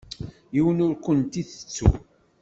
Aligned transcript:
Yiwen 0.55 0.83
ur 0.85 0.93
kent-itettu. 1.03 1.89